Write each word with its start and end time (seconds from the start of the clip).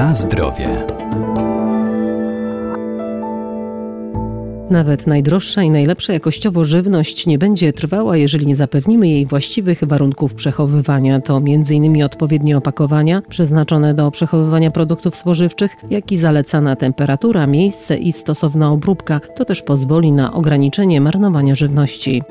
Na 0.00 0.14
zdrowie. 0.14 0.86
Nawet 4.70 5.06
najdroższa 5.06 5.62
i 5.62 5.70
najlepsza 5.70 6.12
jakościowo 6.12 6.64
żywność 6.64 7.26
nie 7.26 7.38
będzie 7.38 7.72
trwała, 7.72 8.16
jeżeli 8.16 8.46
nie 8.46 8.56
zapewnimy 8.56 9.08
jej 9.08 9.26
właściwych 9.26 9.84
warunków 9.84 10.34
przechowywania. 10.34 11.20
To 11.20 11.36
m.in. 11.36 12.02
odpowiednie 12.02 12.56
opakowania 12.56 13.22
przeznaczone 13.28 13.94
do 13.94 14.10
przechowywania 14.10 14.70
produktów 14.70 15.16
spożywczych, 15.16 15.76
jak 15.90 16.12
i 16.12 16.16
zalecana 16.16 16.76
temperatura, 16.76 17.46
miejsce 17.46 17.96
i 17.96 18.12
stosowna 18.12 18.72
obróbka. 18.72 19.20
To 19.36 19.44
też 19.44 19.62
pozwoli 19.62 20.12
na 20.12 20.32
ograniczenie 20.32 21.00
marnowania 21.00 21.54
żywności. 21.54 22.22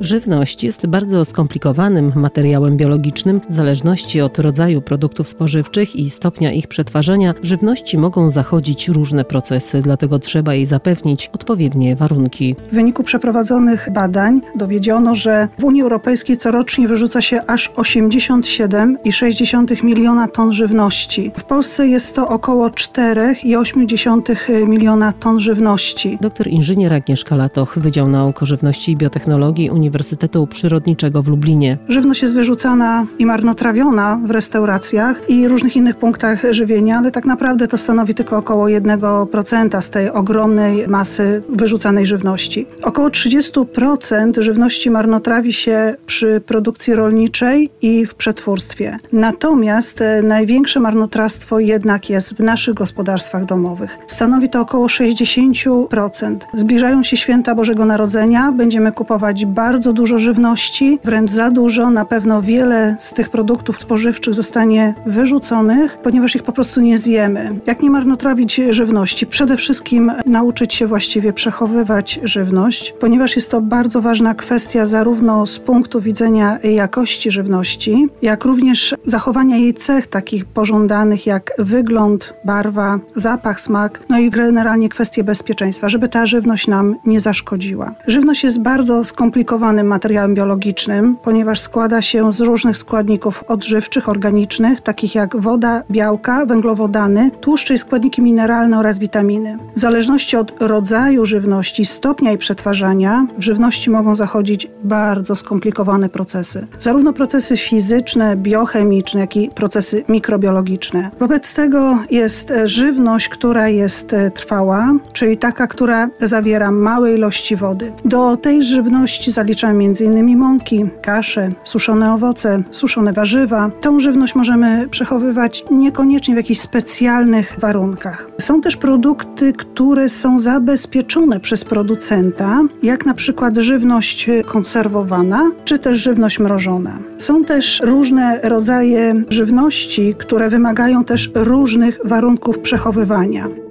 Żywność 0.00 0.64
jest 0.64 0.86
bardzo 0.86 1.24
skomplikowanym 1.24 2.12
materiałem 2.16 2.76
biologicznym. 2.76 3.40
W 3.48 3.52
zależności 3.52 4.20
od 4.20 4.38
rodzaju 4.38 4.82
produktów 4.82 5.28
spożywczych 5.28 5.96
i 5.96 6.10
stopnia 6.10 6.52
ich 6.52 6.68
przetwarzania, 6.68 7.34
w 7.42 7.44
żywności 7.44 7.98
mogą 7.98 8.30
zachodzić 8.30 8.88
różne 8.88 9.24
procesy, 9.24 9.82
dlatego 9.82 10.18
trzeba 10.18 10.54
jej 10.54 10.66
zapewnić 10.66 11.30
odpowiednie 11.32 11.96
warunki. 11.96 12.56
W 12.72 12.74
wyniku 12.74 13.02
przeprowadzonych 13.02 13.88
badań 13.92 14.40
dowiedziono, 14.56 15.14
że 15.14 15.48
w 15.58 15.64
Unii 15.64 15.82
Europejskiej 15.82 16.36
corocznie 16.36 16.88
wyrzuca 16.88 17.20
się 17.20 17.40
aż 17.46 17.70
87,6 17.70 19.84
miliona 19.84 20.28
ton 20.28 20.52
żywności. 20.52 21.32
W 21.38 21.44
Polsce 21.44 21.88
jest 21.88 22.14
to 22.14 22.28
około 22.28 22.68
4,8 22.68 24.66
miliona 24.66 25.12
ton 25.12 25.40
żywności. 25.40 26.18
Doktor 26.20 26.48
inżynier 26.48 26.92
Agnieszka 26.92 27.36
Latoch, 27.36 27.78
Wydział 27.78 28.08
Nauk 28.08 28.42
o 28.42 28.46
Żywności 28.46 28.92
i 28.92 28.96
Biotechnologii 28.96 29.70
Uniwersytetu 29.70 29.90
Uniwersytetu 30.00 30.46
Przyrodniczego 30.46 31.22
w 31.22 31.28
Lublinie. 31.28 31.78
Żywność 31.88 32.22
jest 32.22 32.34
wyrzucana 32.34 33.06
i 33.18 33.26
marnotrawiona 33.26 34.20
w 34.24 34.30
restauracjach 34.30 35.30
i 35.30 35.48
różnych 35.48 35.76
innych 35.76 35.96
punktach 35.96 36.42
żywienia, 36.50 36.98
ale 36.98 37.10
tak 37.10 37.24
naprawdę 37.24 37.68
to 37.68 37.78
stanowi 37.78 38.14
tylko 38.14 38.36
około 38.36 38.66
1% 38.66 39.82
z 39.82 39.90
tej 39.90 40.10
ogromnej 40.10 40.88
masy 40.88 41.42
wyrzucanej 41.48 42.06
żywności. 42.06 42.66
Około 42.82 43.08
30% 43.08 44.42
żywności 44.42 44.90
marnotrawi 44.90 45.52
się 45.52 45.94
przy 46.06 46.40
produkcji 46.46 46.94
rolniczej 46.94 47.70
i 47.82 48.06
w 48.06 48.14
przetwórstwie. 48.14 48.98
Natomiast 49.12 50.00
e, 50.00 50.22
największe 50.22 50.80
marnotrawstwo 50.80 51.58
jednak 51.58 52.10
jest 52.10 52.34
w 52.34 52.40
naszych 52.40 52.74
gospodarstwach 52.74 53.44
domowych. 53.44 53.98
Stanowi 54.06 54.48
to 54.48 54.60
około 54.60 54.86
60%. 54.86 56.36
Zbliżają 56.54 57.02
się 57.02 57.16
święta 57.16 57.54
Bożego 57.54 57.84
Narodzenia, 57.84 58.52
będziemy 58.52 58.92
kupować 58.92 59.46
bardzo 59.46 59.79
bardzo 59.80 59.92
dużo 59.92 60.18
żywności, 60.18 60.98
wręcz 61.04 61.30
za 61.30 61.50
dużo. 61.50 61.90
Na 61.90 62.04
pewno 62.04 62.42
wiele 62.42 62.96
z 62.98 63.12
tych 63.12 63.30
produktów 63.30 63.80
spożywczych 63.80 64.34
zostanie 64.34 64.94
wyrzuconych, 65.06 65.98
ponieważ 65.98 66.36
ich 66.36 66.42
po 66.42 66.52
prostu 66.52 66.80
nie 66.80 66.98
zjemy. 66.98 67.60
Jak 67.66 67.82
nie 67.82 67.90
marnotrawić 67.90 68.60
żywności? 68.70 69.26
Przede 69.26 69.56
wszystkim 69.56 70.12
nauczyć 70.26 70.74
się 70.74 70.86
właściwie 70.86 71.32
przechowywać 71.32 72.20
żywność, 72.22 72.94
ponieważ 73.00 73.36
jest 73.36 73.50
to 73.50 73.60
bardzo 73.60 74.00
ważna 74.00 74.34
kwestia 74.34 74.86
zarówno 74.86 75.46
z 75.46 75.58
punktu 75.58 76.00
widzenia 76.00 76.58
jakości 76.58 77.30
żywności, 77.30 78.08
jak 78.22 78.44
również 78.44 78.94
zachowania 79.06 79.56
jej 79.56 79.74
cech 79.74 80.06
takich 80.06 80.44
pożądanych 80.44 81.26
jak 81.26 81.52
wygląd, 81.58 82.34
barwa, 82.44 82.98
zapach, 83.16 83.60
smak, 83.60 84.00
no 84.08 84.18
i 84.18 84.30
generalnie 84.30 84.88
kwestie 84.88 85.24
bezpieczeństwa, 85.24 85.88
żeby 85.88 86.08
ta 86.08 86.26
żywność 86.26 86.66
nam 86.66 86.96
nie 87.06 87.20
zaszkodziła. 87.20 87.94
Żywność 88.06 88.44
jest 88.44 88.62
bardzo 88.62 89.04
skomplikowana 89.04 89.69
materiałem 89.72 90.34
biologicznym, 90.34 91.16
ponieważ 91.22 91.60
składa 91.60 92.02
się 92.02 92.32
z 92.32 92.40
różnych 92.40 92.76
składników 92.76 93.44
odżywczych, 93.48 94.08
organicznych, 94.08 94.80
takich 94.80 95.14
jak 95.14 95.36
woda, 95.36 95.82
białka, 95.90 96.46
węglowodany, 96.46 97.30
tłuszcze 97.40 97.74
i 97.74 97.78
składniki 97.78 98.22
mineralne 98.22 98.78
oraz 98.78 98.98
witaminy. 98.98 99.58
W 99.76 99.80
zależności 99.80 100.36
od 100.36 100.62
rodzaju 100.62 101.26
żywności, 101.26 101.84
stopnia 101.84 102.30
jej 102.30 102.38
przetwarzania, 102.38 103.26
w 103.38 103.42
żywności 103.42 103.90
mogą 103.90 104.14
zachodzić 104.14 104.68
bardzo 104.84 105.34
skomplikowane 105.34 106.08
procesy. 106.08 106.66
Zarówno 106.78 107.12
procesy 107.12 107.56
fizyczne, 107.56 108.36
biochemiczne, 108.36 109.20
jak 109.20 109.36
i 109.36 109.50
procesy 109.54 110.04
mikrobiologiczne. 110.08 111.10
Wobec 111.20 111.54
tego 111.54 111.98
jest 112.10 112.52
żywność, 112.64 113.28
która 113.28 113.68
jest 113.68 114.14
trwała, 114.34 114.92
czyli 115.12 115.36
taka, 115.36 115.66
która 115.66 116.08
zawiera 116.20 116.70
małe 116.70 117.14
ilości 117.14 117.56
wody. 117.56 117.92
Do 118.04 118.36
tej 118.36 118.62
żywności 118.62 119.30
zalicza 119.30 119.59
zaliczamy 119.60 119.84
m.in. 119.84 120.38
mąki, 120.38 120.84
kasze, 121.02 121.48
suszone 121.64 122.14
owoce, 122.14 122.62
suszone 122.70 123.12
warzywa. 123.12 123.70
Tą 123.80 124.00
żywność 124.00 124.34
możemy 124.34 124.88
przechowywać 124.88 125.64
niekoniecznie 125.70 126.34
w 126.34 126.36
jakichś 126.36 126.60
specjalnych 126.60 127.56
warunkach. 127.58 128.26
Są 128.38 128.60
też 128.60 128.76
produkty, 128.76 129.52
które 129.52 130.08
są 130.08 130.38
zabezpieczone 130.38 131.40
przez 131.40 131.64
producenta, 131.64 132.60
jak 132.82 133.06
na 133.06 133.14
przykład 133.14 133.56
żywność 133.56 134.30
konserwowana, 134.46 135.50
czy 135.64 135.78
też 135.78 135.98
żywność 135.98 136.38
mrożona. 136.38 136.98
Są 137.18 137.44
też 137.44 137.80
różne 137.84 138.40
rodzaje 138.42 139.22
żywności, 139.30 140.14
które 140.18 140.50
wymagają 140.50 141.04
też 141.04 141.30
różnych 141.34 142.00
warunków 142.04 142.58
przechowywania. 142.58 143.69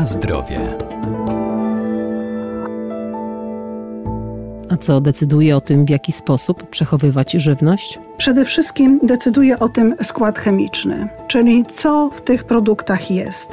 Na 0.00 0.06
zdrowie. 0.06 0.60
A 4.70 4.76
co 4.76 5.00
decyduje 5.00 5.56
o 5.56 5.60
tym, 5.60 5.84
w 5.84 5.90
jaki 5.90 6.12
sposób 6.12 6.70
przechowywać 6.70 7.32
żywność? 7.32 7.98
Przede 8.16 8.44
wszystkim 8.44 9.00
decyduje 9.02 9.58
o 9.58 9.68
tym 9.68 9.94
skład 10.02 10.38
chemiczny, 10.38 11.08
czyli 11.28 11.64
co 11.76 12.10
w 12.14 12.20
tych 12.20 12.44
produktach 12.44 13.10
jest. 13.10 13.48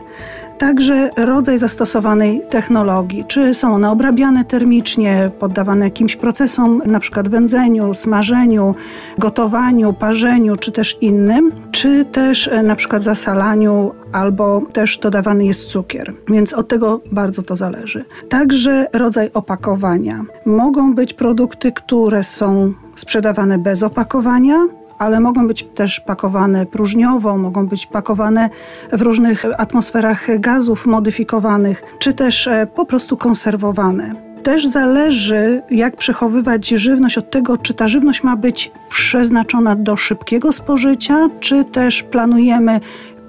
Także 0.57 1.09
rodzaj 1.17 1.59
zastosowanej 1.59 2.41
technologii, 2.49 3.25
czy 3.27 3.53
są 3.53 3.73
one 3.73 3.91
obrabiane 3.91 4.45
termicznie, 4.45 5.31
poddawane 5.39 5.85
jakimś 5.85 6.15
procesom, 6.15 6.81
na 6.85 6.99
przykład 6.99 7.29
wędzeniu, 7.29 7.93
smażeniu, 7.93 8.75
gotowaniu, 9.17 9.93
parzeniu, 9.93 10.55
czy 10.55 10.71
też 10.71 10.97
innym, 11.01 11.51
czy 11.71 12.05
też 12.05 12.47
e, 12.47 12.63
na 12.63 12.75
przykład 12.75 13.03
zasalaniu, 13.03 13.91
albo 14.13 14.61
też 14.73 14.97
dodawany 14.97 15.45
jest 15.45 15.65
cukier. 15.65 16.13
Więc 16.27 16.53
od 16.53 16.67
tego 16.67 17.01
bardzo 17.11 17.43
to 17.43 17.55
zależy. 17.55 18.05
Także 18.29 18.87
rodzaj 18.93 19.29
opakowania. 19.33 20.25
Mogą 20.45 20.95
być 20.95 21.13
produkty, 21.13 21.71
które 21.71 22.23
są 22.23 22.73
sprzedawane 22.95 23.57
bez 23.57 23.83
opakowania, 23.83 24.67
ale 24.97 25.19
mogą 25.19 25.47
być 25.47 25.63
też 25.63 25.99
pakowane 25.99 26.65
próżniowo, 26.65 27.37
mogą 27.37 27.67
być 27.67 27.85
pakowane 27.85 28.49
w 28.91 29.01
różnych 29.01 29.45
atmosferach 29.57 30.39
gazów 30.39 30.85
modyfikowanych, 30.85 31.83
czy 31.99 32.13
też 32.13 32.47
e, 32.47 32.67
po 32.75 32.85
prostu 32.85 33.17
konserwowane 33.17 34.27
też 34.43 34.67
zależy, 34.67 35.61
jak 35.71 35.95
przechowywać 35.95 36.67
żywność 36.67 37.17
od 37.17 37.31
tego, 37.31 37.57
czy 37.57 37.73
ta 37.73 37.87
żywność 37.89 38.23
ma 38.23 38.35
być 38.35 38.71
przeznaczona 38.89 39.75
do 39.75 39.95
szybkiego 39.95 40.51
spożycia, 40.51 41.29
czy 41.39 41.65
też 41.65 42.03
planujemy 42.03 42.79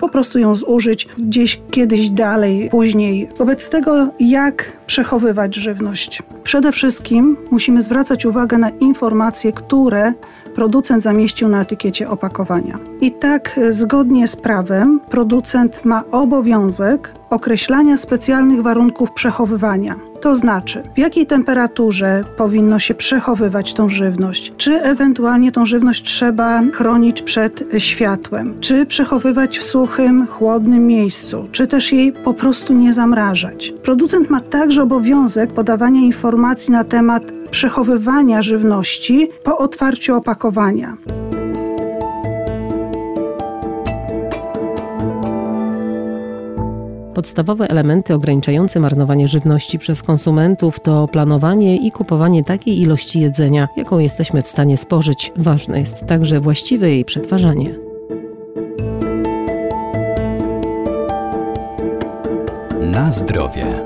po 0.00 0.08
prostu 0.08 0.38
ją 0.38 0.54
zużyć 0.54 1.08
gdzieś 1.18 1.60
kiedyś 1.70 2.10
dalej, 2.10 2.68
później. 2.70 3.28
Wobec 3.38 3.68
tego, 3.68 4.08
jak 4.20 4.78
przechowywać 4.86 5.54
żywność? 5.54 6.22
Przede 6.42 6.72
wszystkim 6.72 7.36
musimy 7.50 7.82
zwracać 7.82 8.26
uwagę 8.26 8.58
na 8.58 8.70
informacje, 8.70 9.52
które 9.52 10.12
producent 10.58 11.02
zamieścił 11.02 11.48
na 11.48 11.62
etykiecie 11.62 12.08
opakowania. 12.10 12.78
I 13.00 13.12
tak, 13.12 13.60
zgodnie 13.70 14.28
z 14.28 14.36
prawem, 14.36 15.00
producent 15.10 15.84
ma 15.84 16.02
obowiązek 16.10 17.14
określania 17.30 17.96
specjalnych 17.96 18.62
warunków 18.62 19.12
przechowywania. 19.12 19.94
To 20.20 20.36
znaczy, 20.36 20.82
w 20.94 20.98
jakiej 20.98 21.26
temperaturze 21.26 22.24
powinno 22.36 22.78
się 22.78 22.94
przechowywać 22.94 23.74
tą 23.74 23.88
żywność, 23.88 24.52
czy 24.56 24.82
ewentualnie 24.82 25.52
tą 25.52 25.66
żywność 25.66 26.02
trzeba 26.02 26.62
chronić 26.72 27.22
przed 27.22 27.64
światłem, 27.78 28.60
czy 28.60 28.86
przechowywać 28.86 29.58
w 29.58 29.64
suchym, 29.64 30.26
chłodnym 30.26 30.86
miejscu, 30.86 31.44
czy 31.52 31.66
też 31.66 31.92
jej 31.92 32.12
po 32.12 32.34
prostu 32.34 32.74
nie 32.74 32.92
zamrażać. 32.92 33.72
Producent 33.82 34.30
ma 34.30 34.40
także 34.40 34.82
obowiązek 34.82 35.52
podawania 35.52 36.00
informacji 36.00 36.72
na 36.72 36.84
temat 36.84 37.22
przechowywania 37.50 38.42
żywności 38.42 39.28
po 39.44 39.58
otwarciu 39.58 40.16
opakowania. 40.16 40.96
Podstawowe 47.18 47.70
elementy 47.70 48.14
ograniczające 48.14 48.80
marnowanie 48.80 49.28
żywności 49.28 49.78
przez 49.78 50.02
konsumentów 50.02 50.80
to 50.80 51.08
planowanie 51.08 51.76
i 51.76 51.90
kupowanie 51.92 52.44
takiej 52.44 52.80
ilości 52.80 53.20
jedzenia, 53.20 53.68
jaką 53.76 53.98
jesteśmy 53.98 54.42
w 54.42 54.48
stanie 54.48 54.76
spożyć. 54.76 55.32
Ważne 55.36 55.78
jest 55.78 56.06
także 56.06 56.40
właściwe 56.40 56.90
jej 56.90 57.04
przetwarzanie. 57.04 57.74
Na 62.80 63.10
zdrowie. 63.10 63.82